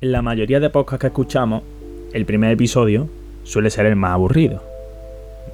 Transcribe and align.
La 0.00 0.22
mayoría 0.22 0.60
de 0.60 0.70
podcasts 0.70 1.00
que 1.00 1.06
escuchamos, 1.08 1.64
el 2.12 2.24
primer 2.24 2.52
episodio 2.52 3.08
suele 3.42 3.68
ser 3.68 3.84
el 3.86 3.96
más 3.96 4.12
aburrido. 4.12 4.62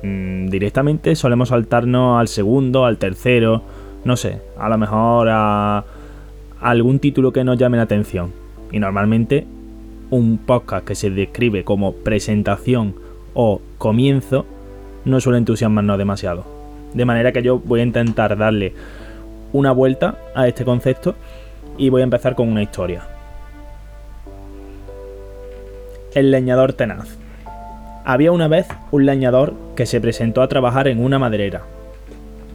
Mm, 0.03 0.49
directamente 0.49 1.17
solemos 1.17 1.49
saltarnos 1.49 2.21
al 2.21 2.29
segundo, 2.29 2.85
al 2.85 2.99
tercero, 2.99 3.63
no 4.05 4.19
sé, 4.19 4.43
a 4.59 4.69
lo 4.69 4.77
mejor 4.77 5.29
a 5.31 5.83
algún 6.61 6.99
título 6.99 7.33
que 7.33 7.43
nos 7.43 7.57
llame 7.57 7.79
la 7.79 7.85
atención. 7.85 8.33
Y 8.71 8.81
normalmente 8.81 9.47
un 10.11 10.37
podcast 10.37 10.87
que 10.87 10.95
se 10.95 11.09
describe 11.09 11.65
como 11.65 11.95
presentación 11.95 12.97
o 13.33 13.63
comienzo 13.79 14.45
no 15.07 15.23
suele 15.23 15.39
entusiasmarnos 15.39 15.97
demasiado. 15.97 16.45
De 16.93 17.07
manera 17.07 17.33
que 17.33 17.43
yo 17.43 17.61
voy 17.61 17.81
a 17.81 17.85
intentar 17.85 18.37
darle 18.37 18.75
una 19.55 19.73
vuelta 19.73 20.19
a 20.35 20.47
este 20.47 20.67
concepto 20.67 21.15
y 21.79 21.89
voy 21.89 22.03
a 22.03 22.05
empezar 22.05 22.35
con 22.35 22.51
una 22.51 22.63
historia. 22.63 23.14
El 26.15 26.31
leñador 26.31 26.75
tenaz. 26.75 27.09
Había 28.05 28.31
una 28.31 28.47
vez 28.47 28.69
un 28.93 29.05
leñador 29.05 29.53
que 29.75 29.85
se 29.85 30.01
presentó 30.01 30.43
a 30.43 30.49
trabajar 30.49 30.87
en 30.87 31.03
una 31.03 31.19
maderera. 31.19 31.63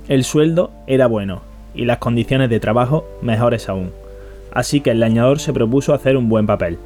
El 0.08 0.24
sueldo 0.24 0.72
era 0.88 1.08
bueno 1.08 1.42
y 1.76 1.84
las 1.84 1.98
condiciones 1.98 2.50
de 2.50 2.62
trabajo 2.62 3.06
mejores 3.22 3.68
aún, 3.68 3.92
así 4.54 4.80
que 4.80 4.92
el 4.92 5.02
leñador 5.02 5.40
se 5.40 5.52
propuso 5.52 5.94
hacer 5.94 6.16
un 6.16 6.30
buen 6.30 6.48
papel. 6.48 6.78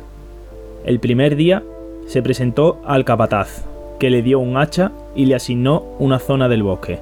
El 0.83 0.99
primer 0.99 1.35
día 1.35 1.61
se 2.07 2.23
presentó 2.23 2.81
al 2.87 3.05
capataz, 3.05 3.65
que 3.99 4.09
le 4.09 4.23
dio 4.23 4.39
un 4.39 4.57
hacha 4.57 4.91
y 5.15 5.25
le 5.25 5.35
asignó 5.35 5.83
una 5.99 6.17
zona 6.17 6.49
del 6.49 6.63
bosque. 6.63 6.97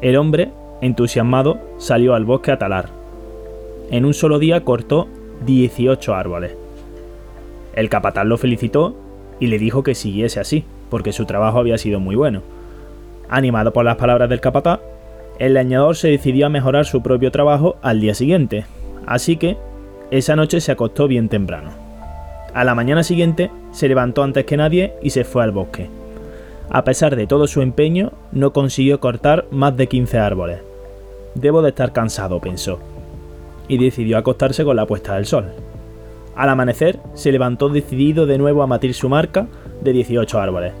El 0.00 0.16
hombre, 0.16 0.52
entusiasmado, 0.80 1.58
salió 1.76 2.14
al 2.14 2.24
bosque 2.24 2.50
a 2.50 2.58
talar. 2.58 2.86
En 3.90 4.06
un 4.06 4.14
solo 4.14 4.38
día 4.38 4.64
cortó 4.64 5.06
18 5.44 6.14
árboles. 6.14 6.65
El 7.76 7.90
capataz 7.90 8.24
lo 8.24 8.38
felicitó 8.38 8.96
y 9.38 9.46
le 9.46 9.58
dijo 9.58 9.82
que 9.82 9.94
siguiese 9.94 10.40
así, 10.40 10.64
porque 10.90 11.12
su 11.12 11.26
trabajo 11.26 11.58
había 11.58 11.78
sido 11.78 12.00
muy 12.00 12.16
bueno. 12.16 12.42
Animado 13.28 13.72
por 13.72 13.84
las 13.84 13.96
palabras 13.96 14.28
del 14.28 14.40
capataz, 14.40 14.80
el 15.38 15.54
leñador 15.54 15.96
se 15.96 16.08
decidió 16.08 16.46
a 16.46 16.50
mejorar 16.50 16.86
su 16.86 17.02
propio 17.02 17.30
trabajo 17.30 17.76
al 17.82 18.00
día 18.00 18.14
siguiente, 18.14 18.64
así 19.06 19.36
que 19.36 19.56
esa 20.10 20.36
noche 20.36 20.60
se 20.60 20.72
acostó 20.72 21.06
bien 21.06 21.28
temprano. 21.28 21.70
A 22.54 22.64
la 22.64 22.74
mañana 22.74 23.02
siguiente 23.02 23.50
se 23.72 23.88
levantó 23.88 24.22
antes 24.22 24.46
que 24.46 24.56
nadie 24.56 24.94
y 25.02 25.10
se 25.10 25.24
fue 25.24 25.42
al 25.42 25.50
bosque. 25.50 25.88
A 26.70 26.84
pesar 26.84 27.14
de 27.14 27.26
todo 27.26 27.46
su 27.46 27.60
empeño, 27.60 28.12
no 28.32 28.52
consiguió 28.52 28.98
cortar 28.98 29.44
más 29.50 29.76
de 29.76 29.86
15 29.86 30.18
árboles. 30.18 30.60
Debo 31.34 31.60
de 31.60 31.68
estar 31.68 31.92
cansado, 31.92 32.40
pensó, 32.40 32.78
y 33.68 33.76
decidió 33.76 34.16
acostarse 34.16 34.64
con 34.64 34.76
la 34.76 34.86
puesta 34.86 35.16
del 35.16 35.26
sol. 35.26 35.52
Al 36.36 36.48
amanecer, 36.50 36.98
se 37.14 37.32
levantó 37.32 37.68
decidido 37.68 38.26
de 38.26 38.38
nuevo 38.38 38.62
a 38.62 38.66
matir 38.66 38.94
su 38.94 39.08
marca 39.08 39.46
de 39.82 39.92
18 39.92 40.38
árboles. 40.38 40.72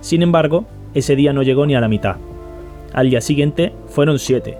Sin 0.00 0.22
embargo, 0.22 0.64
ese 0.94 1.16
día 1.16 1.32
no 1.32 1.42
llegó 1.42 1.66
ni 1.66 1.74
a 1.74 1.80
la 1.80 1.88
mitad. 1.88 2.16
Al 2.92 3.10
día 3.10 3.20
siguiente 3.20 3.72
fueron 3.88 4.18
7, 4.18 4.56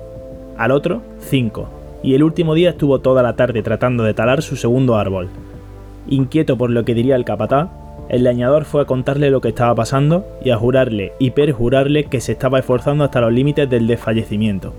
al 0.59 0.71
otro 0.73 1.03
5, 1.21 1.69
y 2.03 2.15
el 2.15 2.23
último 2.23 2.55
día 2.55 2.71
estuvo 2.71 2.99
toda 2.99 3.23
la 3.23 3.35
tarde 3.35 3.63
tratando 3.63 4.05
de 4.05 4.15
talar 4.15 4.43
su 4.43 4.57
segundo 4.57 4.97
árbol, 4.97 5.29
Inquieto 6.09 6.57
por 6.57 6.71
lo 6.71 6.85
que 6.85 6.95
diría 6.95 7.17
el 7.17 7.25
capataz, 7.25 7.69
el 8.09 8.25
leñador 8.25 8.65
fue 8.65 8.83
a 8.83 8.85
contarle 8.85 9.31
lo 9.31 9.41
que 9.41 9.49
estaba 9.49 9.75
pasando 9.75 10.27
y 10.45 10.51
a 10.51 10.57
jurarle 10.57 11.13
y 11.21 11.31
perjurarle 11.31 12.05
que 12.05 12.21
se 12.21 12.33
estaba 12.33 12.59
esforzando 12.59 13.05
hasta 13.05 13.21
los 13.21 13.33
límites 13.33 13.71
del 13.71 13.87
desfallecimiento. 13.87 14.73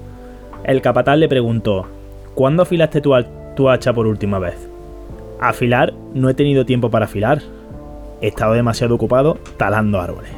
El 0.66 0.82
capataz 0.82 1.18
le 1.18 1.30
preguntó, 1.30 1.86
¿Cuándo 2.36 2.64
afilaste 2.64 3.02
tu 3.02 3.70
hacha 3.70 3.94
por 3.94 4.08
última 4.08 4.40
vez? 4.40 4.68
Afilar 5.42 5.92
no 6.14 6.30
he 6.30 6.36
tenido 6.36 6.68
tiempo 6.68 6.92
para 6.92 7.06
afilar. 7.06 7.42
He 8.22 8.28
estado 8.28 8.54
demasiado 8.54 8.94
ocupado 8.94 9.40
talando 9.58 10.00
árboles. 10.00 10.32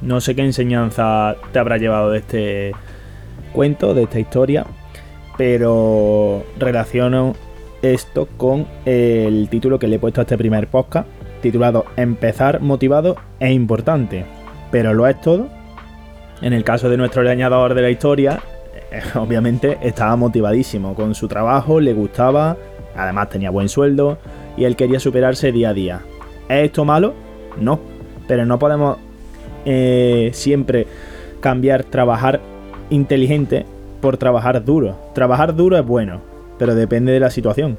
No 0.00 0.20
sé 0.22 0.34
qué 0.34 0.42
enseñanza 0.42 1.36
te 1.52 1.58
habrá 1.58 1.76
llevado 1.76 2.10
de 2.10 2.18
este 2.18 2.72
cuento, 3.52 3.92
de 3.92 4.04
esta 4.04 4.20
historia, 4.20 4.66
pero 5.36 6.42
relaciono 6.58 7.34
esto 7.82 8.28
con 8.38 8.66
el 8.86 9.48
título 9.50 9.78
que 9.78 9.88
le 9.88 9.96
he 9.96 9.98
puesto 9.98 10.22
a 10.22 10.24
este 10.24 10.38
primer 10.38 10.68
podcast, 10.68 11.06
titulado 11.42 11.84
Empezar 11.96 12.60
motivado 12.60 13.16
es 13.40 13.50
importante, 13.52 14.24
pero 14.74 14.92
lo 14.92 15.06
es 15.06 15.20
todo. 15.20 15.46
En 16.42 16.52
el 16.52 16.64
caso 16.64 16.90
de 16.90 16.96
nuestro 16.96 17.22
leñador 17.22 17.74
de 17.74 17.82
la 17.82 17.90
historia, 17.90 18.40
eh, 18.90 19.00
obviamente 19.14 19.78
estaba 19.80 20.16
motivadísimo 20.16 20.96
con 20.96 21.14
su 21.14 21.28
trabajo, 21.28 21.78
le 21.78 21.92
gustaba, 21.92 22.56
además 22.96 23.28
tenía 23.28 23.50
buen 23.50 23.68
sueldo 23.68 24.18
y 24.56 24.64
él 24.64 24.74
quería 24.74 24.98
superarse 24.98 25.52
día 25.52 25.68
a 25.68 25.74
día. 25.74 26.00
¿Es 26.48 26.64
esto 26.64 26.84
malo? 26.84 27.14
No, 27.56 27.78
pero 28.26 28.44
no 28.46 28.58
podemos 28.58 28.98
eh, 29.64 30.30
siempre 30.32 30.88
cambiar 31.38 31.84
trabajar 31.84 32.40
inteligente 32.90 33.66
por 34.00 34.16
trabajar 34.16 34.64
duro. 34.64 34.96
Trabajar 35.14 35.54
duro 35.54 35.78
es 35.78 35.86
bueno, 35.86 36.20
pero 36.58 36.74
depende 36.74 37.12
de 37.12 37.20
la 37.20 37.30
situación. 37.30 37.78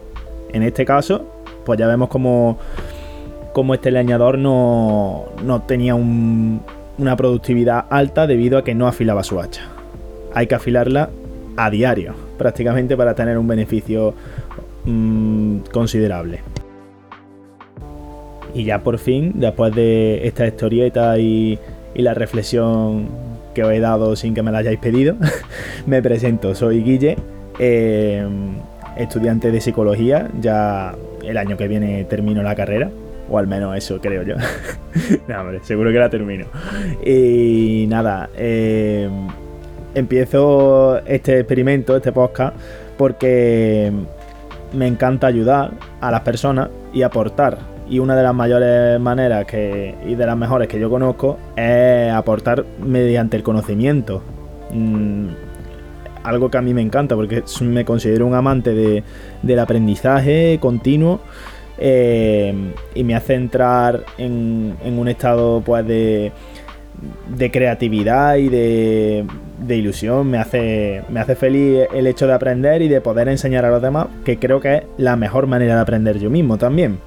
En 0.54 0.64
este 0.64 0.86
caso, 0.86 1.26
pues 1.66 1.78
ya 1.78 1.88
vemos 1.88 2.08
como 2.08 2.58
este 3.74 3.92
leñador 3.92 4.38
no, 4.38 5.26
no 5.44 5.62
tenía 5.64 5.94
una 6.98 7.16
productividad 7.16 7.86
alta 7.90 8.28
debido 8.28 8.58
a 8.58 8.64
que 8.64 8.76
no 8.76 8.88
afilaba 8.88 9.24
su 9.24 9.40
hacha. 9.40 9.64
Hay 10.34 10.48
que 10.48 10.56
afilarla 10.56 11.10
a 11.58 11.70
diario, 11.70 12.14
prácticamente 12.38 12.98
para 12.98 13.16
tener 13.16 13.38
un 13.38 13.48
beneficio 13.48 14.14
mm, 14.86 15.60
considerable. 15.72 16.42
Y 18.54 18.64
ya 18.64 18.84
por 18.84 19.00
fin, 19.00 19.34
después 19.36 19.76
de 19.76 20.26
esta 20.28 20.48
historieta 20.48 21.18
y, 21.20 21.60
la 21.96 22.14
reflexión 22.14 23.08
que 23.54 23.64
os 23.64 23.72
he 23.72 23.80
dado 23.80 24.18
sin 24.18 24.34
que 24.34 24.44
me 24.44 24.52
la 24.52 24.58
hayáis 24.60 24.80
pedido, 24.80 25.16
me 25.86 26.02
presento. 26.02 26.54
Soy 26.56 26.84
Guille, 26.84 27.16
eh, 27.58 28.26
estudiante 28.98 29.52
de 29.52 29.62
psicología. 29.62 30.30
Ya 30.42 30.94
el 31.24 31.38
año 31.38 31.56
que 31.56 31.68
viene 31.68 32.04
termino 32.04 32.44
la 32.44 32.56
carrera. 32.56 32.90
O 33.30 33.38
al 33.38 33.48
menos 33.48 33.76
eso 33.76 34.00
creo 34.00 34.24
yo. 34.24 34.36
hombre, 35.40 35.60
seguro 35.64 35.92
que 35.92 36.00
la 36.00 36.10
termino. 36.10 36.46
Y 37.04 37.86
nada, 37.90 38.30
eh, 38.36 39.10
empiezo 39.94 41.00
este 41.06 41.40
experimento, 41.40 41.96
este 41.96 42.12
podcast, 42.12 42.56
porque 42.98 43.92
me 44.74 44.88
encanta 44.88 45.28
ayudar 45.28 45.72
a 46.02 46.12
las 46.12 46.22
personas 46.22 46.70
y 46.94 47.02
aportar 47.02 47.76
y 47.90 48.00
una 48.00 48.16
de 48.16 48.24
las 48.24 48.34
mayores 48.34 49.00
maneras 49.00 49.46
que, 49.46 49.96
y 50.06 50.16
de 50.16 50.26
las 50.26 50.38
mejores 50.38 50.68
que 50.68 50.80
yo 50.80 50.90
conozco 50.90 51.38
es 51.56 52.12
aportar 52.12 52.66
mediante 52.80 53.38
el 53.38 53.44
conocimiento. 53.44 54.24
Mm, 54.72 55.28
algo 56.24 56.50
que 56.50 56.58
a 56.58 56.62
mí 56.62 56.74
me 56.74 56.82
encanta 56.82 57.16
porque 57.16 57.44
me 57.62 57.86
considero 57.86 58.26
un 58.26 58.34
amante 58.34 58.74
de, 58.74 59.04
del 59.44 59.60
aprendizaje 59.60 60.58
continuo 60.60 61.22
eh, 61.78 62.54
y 62.94 63.04
me 63.04 63.16
hace 63.16 63.34
entrar 63.34 64.04
en, 64.18 64.78
un 64.84 65.08
estado 65.08 65.62
pues 65.66 65.86
de, 65.86 66.32
creatividad 67.52 68.36
y 68.36 68.50
de, 68.50 69.26
ilusión. 69.70 70.30
Me 70.30 70.38
hace, 70.38 71.04
me 71.10 71.20
hace 71.20 71.36
feliz 71.36 71.88
el 71.94 72.08
hecho 72.08 72.28
de 72.28 72.34
aprender 72.34 72.82
y 72.82 72.88
de 72.88 73.02
poder 73.02 73.28
enseñar 73.28 73.66
a 73.66 73.70
los 73.70 73.82
demás, 73.82 74.08
que 74.24 74.38
creo 74.38 74.60
que 74.60 74.76
es 74.76 74.84
la 74.98 75.16
mejor 75.16 75.48
manera 75.48 75.76
de 75.76 75.82
aprender 75.82 76.20
yo 76.20 76.30
mismo 76.30 76.58
también. 76.58 77.00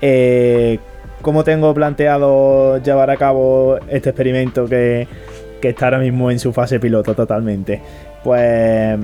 Eh, 0.00 0.78
¿Cómo 1.22 1.42
tengo 1.42 1.74
planteado 1.74 2.80
llevar 2.82 3.10
a 3.10 3.16
cabo 3.16 3.78
este 3.88 4.10
experimento 4.10 4.66
que, 4.66 5.08
está 5.62 5.86
ahora 5.86 5.98
mismo 5.98 6.30
en 6.30 6.38
su 6.38 6.52
fase 6.52 6.78
piloto 6.78 7.14
totalmente? 7.14 7.82
Pues 8.22 8.98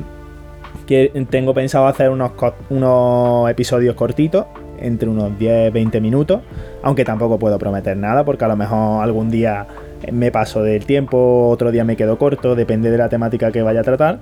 tengo 1.30 1.54
pensado 1.54 1.86
hacer 1.88 2.10
unos, 2.10 2.32
unos 2.70 3.50
episodios 3.50 3.96
cortitos, 3.96 4.46
entre 4.78 5.08
unos 5.08 5.32
10-20 5.32 6.00
minutos, 6.00 6.40
aunque 6.82 7.04
tampoco 7.04 7.38
puedo 7.38 7.58
prometer 7.58 7.96
nada, 7.96 8.24
porque 8.24 8.44
a 8.44 8.48
lo 8.48 8.56
mejor 8.56 9.02
algún 9.02 9.30
día 9.30 9.66
me 10.12 10.30
paso 10.30 10.62
del 10.62 10.84
tiempo, 10.84 11.48
otro 11.48 11.70
día 11.70 11.84
me 11.84 11.96
quedo 11.96 12.18
corto, 12.18 12.54
depende 12.54 12.90
de 12.90 12.98
la 12.98 13.08
temática 13.08 13.50
que 13.50 13.62
vaya 13.62 13.80
a 13.80 13.84
tratar. 13.84 14.18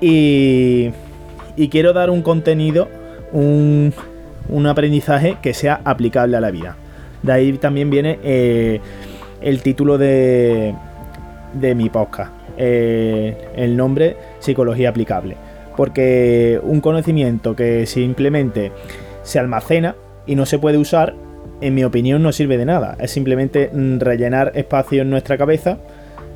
Y, 0.00 0.90
y 1.56 1.68
quiero 1.68 1.92
dar 1.92 2.10
un 2.10 2.22
contenido, 2.22 2.88
un, 3.32 3.92
aprendizaje 4.66 5.36
que 5.42 5.54
sea 5.54 5.80
aplicable 5.84 6.36
a 6.36 6.40
la 6.40 6.50
vida. 6.50 6.76
De 7.22 7.32
ahí 7.32 7.52
también 7.54 7.90
viene 7.90 8.18
eh, 8.22 8.80
el 9.40 9.62
título 9.62 9.98
de, 9.98 10.74
de 11.54 11.74
mi 11.74 11.88
podcast, 11.90 12.32
eh, 12.56 13.48
el 13.56 13.76
nombre 13.76 14.16
Psicología 14.40 14.90
Aplicable. 14.90 15.36
Porque 15.76 16.60
un 16.62 16.80
conocimiento 16.80 17.56
que 17.56 17.86
simplemente 17.86 18.70
se 19.24 19.40
almacena 19.40 19.96
y 20.26 20.36
no 20.36 20.46
se 20.46 20.58
puede 20.58 20.78
usar, 20.78 21.14
en 21.60 21.74
mi 21.74 21.82
opinión 21.82 22.22
no 22.22 22.30
sirve 22.32 22.56
de 22.56 22.64
nada. 22.64 22.96
Es 23.00 23.10
simplemente 23.10 23.70
rellenar 23.98 24.52
espacio 24.54 25.02
en 25.02 25.10
nuestra 25.10 25.36
cabeza 25.36 25.78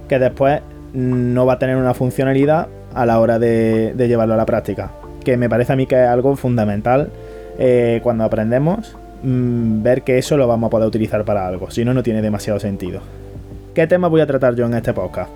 que 0.09 0.19
después 0.19 0.61
no 0.93 1.47
va 1.47 1.55
a 1.55 1.59
tener 1.59 1.77
una 1.77 1.95
funcionalidad 1.95 2.69
a 2.95 3.07
la 3.07 3.21
hora 3.21 3.39
de, 3.39 3.95
llevarlo 3.97 4.35
a 4.35 4.37
la 4.37 4.47
práctica. 4.47 4.91
Que 5.25 5.37
me 5.37 5.49
parece 5.49 5.73
a 5.73 5.77
mí 5.77 5.87
que 5.87 6.03
es 6.03 6.09
algo 6.09 6.35
fundamental 6.37 7.11
eh, 7.59 8.01
cuando 8.03 8.25
aprendemos, 8.25 8.97
mm, 9.23 9.83
ver 9.83 10.03
que 10.03 10.19
eso 10.19 10.37
lo 10.37 10.49
vamos 10.49 10.69
a 10.69 10.71
poder 10.71 10.89
utilizar 10.89 11.25
para 11.25 11.47
algo, 11.47 11.71
si 11.71 11.85
no, 11.85 11.93
no 11.93 12.03
tiene 12.03 12.23
demasiado 12.23 12.59
sentido. 12.59 13.01
¿Qué 13.75 13.87
tema 13.87 14.09
voy 14.09 14.21
a 14.21 14.27
tratar 14.27 14.55
yo 14.55 14.67
en 14.67 14.75
este 14.75 14.93
podcast? 14.93 15.31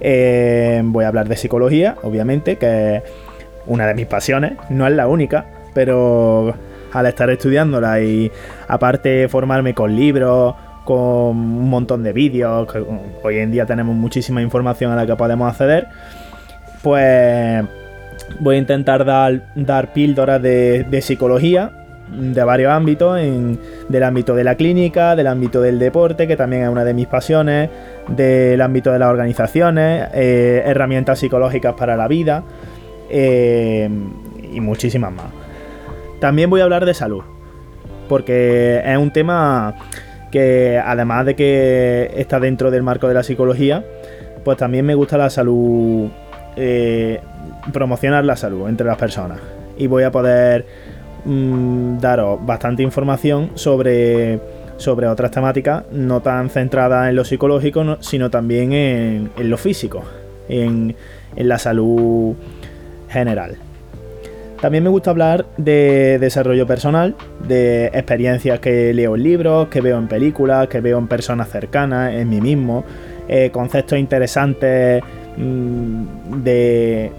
Eh, 0.00 0.80
voy 0.84 1.04
a 1.04 1.08
hablar 1.08 1.28
de 1.28 1.36
psicología, 1.36 1.96
obviamente, 2.02 2.56
que 2.56 2.96
es 2.96 3.02
una 3.66 3.86
de 3.86 3.94
mis 3.94 4.06
pasiones, 4.06 4.52
no 4.70 4.86
es 4.86 4.92
la 4.92 5.08
única, 5.08 5.46
pero 5.74 6.54
al 6.92 7.06
estar 7.06 7.30
estudiándola 7.30 8.00
y 8.00 8.30
aparte 8.66 9.28
formarme 9.28 9.74
con 9.74 9.94
libros, 9.94 10.54
con 10.84 10.98
un 10.98 11.68
montón 11.68 12.02
de 12.02 12.12
vídeos, 12.12 12.72
que 12.72 12.82
hoy 13.22 13.38
en 13.38 13.50
día 13.50 13.66
tenemos 13.66 13.94
muchísima 13.94 14.40
información 14.40 14.92
a 14.92 14.96
la 14.96 15.06
que 15.06 15.16
podemos 15.16 15.50
acceder, 15.50 15.88
pues 16.82 17.64
voy 18.40 18.56
a 18.56 18.58
intentar 18.58 19.04
dar, 19.04 19.42
dar 19.54 19.92
píldoras 19.92 20.40
de, 20.40 21.00
psicología 21.02 21.72
de 22.10 22.42
varios 22.42 22.72
ámbitos, 22.72 23.18
en, 23.20 23.58
del 23.88 24.02
ámbito 24.02 24.34
de 24.34 24.44
la 24.44 24.54
clínica, 24.54 25.14
del 25.14 25.26
ámbito 25.26 25.60
del 25.60 25.78
deporte, 25.78 26.26
que 26.26 26.36
también 26.36 26.62
es 26.62 26.68
una 26.70 26.84
de 26.84 26.94
mis 26.94 27.06
pasiones, 27.06 27.68
del 28.08 28.60
ámbito 28.62 28.90
de 28.90 28.98
las 28.98 29.10
organizaciones, 29.10 30.08
eh, 30.14 30.62
herramientas 30.64 31.18
psicológicas 31.18 31.74
para 31.74 31.96
la 31.96 32.08
vida 32.08 32.44
eh, 33.10 33.90
y 34.50 34.60
muchísimas 34.60 35.12
más. 35.12 35.26
También 36.20 36.50
voy 36.50 36.60
a 36.60 36.64
hablar 36.64 36.84
de 36.84 36.94
salud, 36.94 37.22
porque 38.08 38.82
es 38.84 38.98
un 38.98 39.12
tema 39.12 39.74
que 40.30 40.80
además 40.84 41.26
de 41.26 41.34
que 41.34 42.10
está 42.16 42.40
dentro 42.40 42.70
del 42.70 42.82
marco 42.82 43.08
de 43.08 43.14
la 43.14 43.22
psicología, 43.22 43.84
pues 44.44 44.58
también 44.58 44.84
me 44.84 44.94
gusta 44.94 45.16
la 45.16 45.30
salud, 45.30 46.08
eh, 46.56 47.20
promocionar 47.72 48.24
la 48.24 48.36
salud 48.36 48.68
entre 48.68 48.86
las 48.86 48.96
personas. 48.96 49.38
Y 49.76 49.86
voy 49.86 50.02
a 50.02 50.10
poder 50.10 50.66
mm, 51.24 51.98
daros 51.98 52.44
bastante 52.44 52.82
información 52.82 53.52
sobre, 53.54 54.40
sobre 54.76 55.06
otras 55.06 55.30
temáticas, 55.30 55.84
no 55.92 56.20
tan 56.20 56.50
centradas 56.50 57.08
en 57.08 57.16
lo 57.16 57.24
psicológico, 57.24 57.98
sino 58.00 58.30
también 58.30 58.72
en, 58.72 59.30
lo 59.38 59.56
físico, 59.56 60.02
en, 60.48 60.96
en 61.36 61.48
la 61.48 61.58
salud 61.58 62.34
general. 63.08 63.67
También 64.60 64.82
me 64.82 64.90
gusta 64.90 65.10
hablar 65.10 65.46
de 65.56 66.18
desarrollo 66.18 66.66
personal, 66.66 67.14
de 67.46 67.86
experiencias 67.86 68.58
que 68.58 68.92
leo 68.92 69.14
en 69.14 69.22
libros, 69.22 69.68
que 69.68 69.80
veo 69.80 69.98
en 69.98 70.08
películas, 70.08 70.66
que 70.66 70.80
veo 70.80 70.98
en 70.98 71.06
personas 71.06 71.48
cercanas, 71.48 72.12
en 72.14 72.28
mí 72.28 72.40
mismo, 72.40 72.84
eh, 73.28 73.50
conceptos 73.52 73.98
interesantes 73.98 75.00
mm, 75.36 76.42
de, 76.42 77.12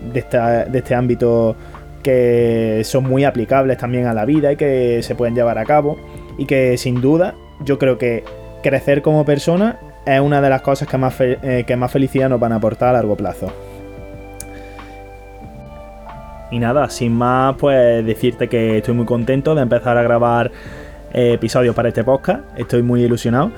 este 0.73 0.95
ámbito 0.95 1.55
que 2.03 2.81
son 2.83 3.05
muy 3.05 3.23
aplicables 3.23 3.77
también 3.77 4.05
a 4.07 4.13
la 4.13 4.25
vida 4.25 4.51
y 4.51 4.55
que 4.57 5.01
se 5.01 5.15
pueden 5.15 5.35
llevar 5.35 5.57
a 5.59 5.65
cabo 5.65 5.97
y 6.37 6.45
que 6.45 6.77
sin 6.77 6.99
duda 6.99 7.35
yo 7.63 7.77
creo 7.77 7.97
que 7.97 8.23
crecer 8.63 9.01
como 9.01 9.23
persona 9.23 9.79
es 10.05 10.19
una 10.19 10.41
de 10.41 10.49
las 10.49 10.61
cosas 10.61 10.87
que 10.87 10.97
más, 10.97 11.15
eh, 11.19 11.63
que 11.65 11.75
más 11.77 11.91
felicidad 11.91 12.27
nos 12.27 12.39
van 12.39 12.51
a 12.51 12.55
aportar 12.55 12.89
a 12.89 12.93
largo 12.93 13.15
plazo. 13.15 13.51
Y 16.51 16.59
nada, 16.59 16.89
sin 16.89 17.13
más, 17.13 17.55
pues 17.57 18.05
decirte 18.05 18.47
que 18.47 18.77
estoy 18.77 18.93
muy 18.93 19.05
contento 19.05 19.55
de 19.55 19.61
empezar 19.61 19.97
a 19.97 20.03
grabar 20.03 20.51
episodios 21.13 21.75
para 21.75 21.89
este 21.89 22.03
podcast. 22.03 22.41
Estoy 22.57 22.83
muy 22.83 23.03
ilusionado 23.03 23.51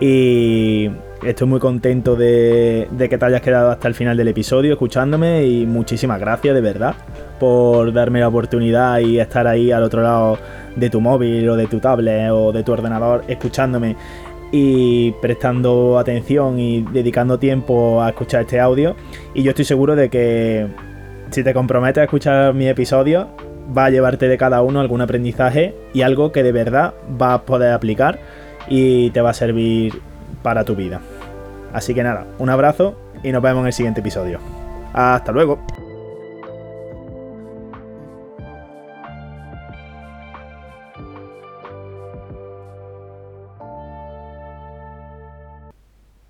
y 0.00 0.90
estoy 1.22 1.48
muy 1.48 1.60
contento 1.60 2.16
de, 2.16 2.88
que 2.98 3.18
te 3.18 3.24
hayas 3.24 3.40
quedado 3.40 3.70
hasta 3.70 3.88
el 3.88 3.94
final 3.94 4.16
del 4.16 4.28
episodio 4.28 4.72
escuchándome 4.72 5.44
y 5.44 5.66
muchísimas 5.66 6.20
gracias 6.20 6.54
de 6.54 6.60
verdad 6.60 6.94
por 7.40 7.92
darme 7.92 8.20
la 8.20 8.28
oportunidad 8.28 9.00
y 9.00 9.18
estar 9.18 9.46
ahí 9.46 9.72
al 9.72 9.82
otro 9.82 10.02
lado 10.02 10.38
de 10.76 10.90
tu 10.90 11.00
móvil 11.00 11.48
o 11.48 11.56
de 11.56 11.66
tu 11.66 11.80
tablet 11.80 12.30
o 12.30 12.52
de 12.52 12.62
tu 12.62 12.72
ordenador 12.72 13.24
escuchándome 13.26 13.96
y 14.50 15.12
prestando 15.20 15.98
atención 15.98 16.58
y 16.58 16.82
dedicando 16.82 17.38
tiempo 17.38 18.02
a 18.02 18.10
escuchar 18.10 18.42
este 18.42 18.60
audio. 18.60 18.96
Y 19.34 19.42
yo 19.42 19.50
estoy 19.50 19.66
seguro 19.66 19.94
de 19.94 20.08
que 20.08 20.66
si 21.30 21.44
te 21.44 21.52
comprometes 21.52 22.00
a 22.00 22.04
escuchar 22.04 22.54
mi 22.54 22.68
episodio, 22.68 23.28
va 23.76 23.86
a 23.86 23.90
llevarte 23.90 24.28
de 24.28 24.38
cada 24.38 24.62
uno 24.62 24.80
algún 24.80 25.00
aprendizaje 25.00 25.74
y 25.92 26.02
algo 26.02 26.32
que 26.32 26.42
de 26.42 26.52
verdad 26.52 26.94
vas 27.10 27.34
a 27.34 27.42
poder 27.42 27.72
aplicar 27.72 28.18
y 28.68 29.10
te 29.10 29.20
va 29.20 29.30
a 29.30 29.34
servir 29.34 30.00
para 30.42 30.64
tu 30.64 30.74
vida. 30.74 31.00
Así 31.72 31.94
que 31.94 32.02
nada, 32.02 32.26
un 32.38 32.48
abrazo 32.48 32.96
y 33.22 33.32
nos 33.32 33.42
vemos 33.42 33.60
en 33.60 33.66
el 33.66 33.72
siguiente 33.72 34.00
episodio. 34.00 34.40
Hasta 34.92 35.32
luego. 35.32 35.58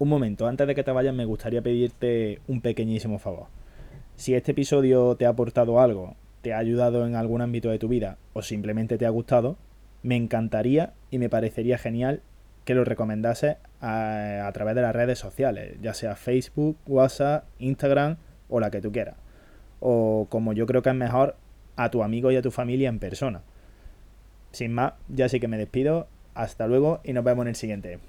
Un 0.01 0.09
momento, 0.09 0.47
antes 0.47 0.67
de 0.67 0.75
que 0.75 0.85
te 0.85 0.93
vayas 0.93 1.15
me 1.15 1.25
gustaría 1.25 1.61
pedirte 1.61 2.41
un 2.47 2.61
pequeñísimo 2.61 3.19
favor. 3.19 3.47
Si 4.19 4.35
este 4.35 4.51
episodio 4.51 5.15
te 5.15 5.27
ha 5.27 5.29
aportado 5.29 5.79
algo, 5.79 6.17
te 6.43 6.53
ha 6.53 6.59
ayudado 6.59 7.07
en 7.07 7.15
algún 7.15 7.41
ámbito 7.41 7.71
de 7.71 7.79
tu 7.79 7.87
vida 7.87 8.19
o 8.33 8.43
simplemente 8.43 8.99
te 8.99 9.07
ha 9.07 9.11
gustado, 9.11 9.57
me 10.03 10.17
encantaría 10.17 10.93
y 11.13 11.19
me 11.19 11.29
parecería 11.29 11.79
genial 11.79 12.21
que 12.65 12.75
lo 12.75 12.85
recomendases 12.85 13.59
a, 13.81 14.51
través 14.53 14.75
de 14.75 14.83
las 14.83 14.93
redes 14.93 15.21
sociales, 15.21 15.77
ya 15.81 15.95
sea 15.95 16.17
Facebook, 16.17 16.77
WhatsApp, 16.89 17.45
Instagram 17.61 18.17
o 18.49 18.59
la 18.59 18.73
que 18.73 18.81
tú 18.81 18.91
quieras. 18.91 19.15
O 19.79 20.27
como 20.29 20.53
yo 20.53 20.67
creo 20.67 20.83
que 20.83 20.89
es 20.89 20.97
mejor, 20.97 21.37
a 21.77 21.93
tu 21.93 22.03
amigo 22.03 22.33
y 22.33 22.37
a 22.37 22.43
tu 22.43 22.51
familia 22.51 22.89
en 22.89 22.99
persona. 22.99 23.43
Sin 24.51 24.75
más, 24.75 24.95
ya 25.09 25.29
sí 25.29 25.39
que 25.39 25.47
me 25.47 25.59
despido. 25.59 26.09
Hasta 26.35 26.67
luego 26.67 27.01
y 27.05 27.13
nos 27.13 27.23
vemos 27.23 27.45
en 27.45 27.51
el 27.51 27.55
siguiente. 27.55 28.01